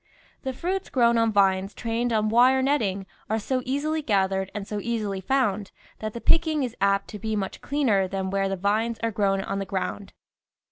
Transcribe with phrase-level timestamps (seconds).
[0.41, 4.67] The fruits grown on vines trained on wire net ting are so easily gathered and
[4.67, 8.55] so easily found that the picking is apt to be much cleaner than where the
[8.57, 10.13] vines are grown on the ground.